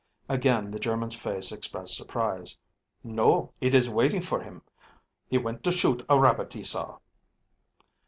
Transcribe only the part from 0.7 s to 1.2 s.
the German's